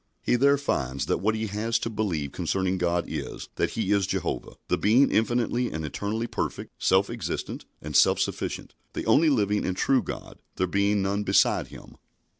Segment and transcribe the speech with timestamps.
[0.23, 4.07] He there finds that what he has to believe concerning God is, that He is
[4.07, 9.63] Jehovah the Being infinitely and eternally perfect, self existent, and self sufficient; the only living
[9.63, 11.97] and true God, there being none beside Him.